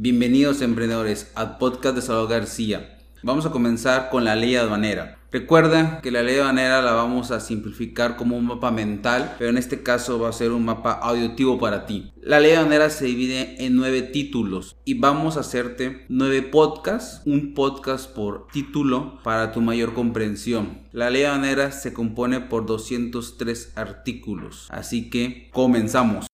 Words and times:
Bienvenidos 0.00 0.62
emprendedores 0.62 1.32
al 1.34 1.58
podcast 1.58 1.96
de 1.96 2.02
Salvador 2.02 2.30
García. 2.30 3.00
Vamos 3.24 3.46
a 3.46 3.50
comenzar 3.50 4.10
con 4.10 4.24
la 4.24 4.36
ley 4.36 4.54
aduanera. 4.54 5.18
Recuerda 5.32 6.00
que 6.00 6.12
la 6.12 6.22
ley 6.22 6.36
aduanera 6.36 6.80
la 6.82 6.92
vamos 6.92 7.32
a 7.32 7.40
simplificar 7.40 8.14
como 8.14 8.36
un 8.36 8.46
mapa 8.46 8.70
mental, 8.70 9.34
pero 9.40 9.50
en 9.50 9.58
este 9.58 9.82
caso 9.82 10.20
va 10.20 10.28
a 10.28 10.32
ser 10.32 10.52
un 10.52 10.64
mapa 10.64 10.92
auditivo 10.92 11.58
para 11.58 11.84
ti. 11.84 12.12
La 12.22 12.38
ley 12.38 12.52
aduanera 12.52 12.90
se 12.90 13.06
divide 13.06 13.56
en 13.66 13.74
nueve 13.74 14.02
títulos 14.02 14.76
y 14.84 14.94
vamos 14.94 15.36
a 15.36 15.40
hacerte 15.40 16.06
nueve 16.08 16.42
podcasts, 16.42 17.20
un 17.26 17.52
podcast 17.54 18.08
por 18.08 18.46
título 18.52 19.20
para 19.24 19.50
tu 19.50 19.60
mayor 19.60 19.94
comprensión. 19.94 20.82
La 20.92 21.10
ley 21.10 21.24
aduanera 21.24 21.72
se 21.72 21.92
compone 21.92 22.38
por 22.38 22.66
203 22.66 23.72
artículos, 23.74 24.68
así 24.70 25.10
que 25.10 25.50
comenzamos. 25.52 26.28